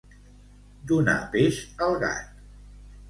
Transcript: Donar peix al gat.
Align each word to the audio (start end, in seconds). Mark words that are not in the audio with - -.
Donar 0.91 1.17
peix 1.35 1.59
al 1.89 1.95
gat. 2.05 2.33